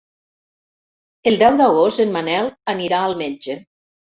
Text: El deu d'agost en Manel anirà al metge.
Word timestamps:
El 1.31 1.37
deu 1.43 1.59
d'agost 1.61 2.03
en 2.07 2.17
Manel 2.17 2.51
anirà 2.77 3.03
al 3.11 3.17
metge. 3.25 3.61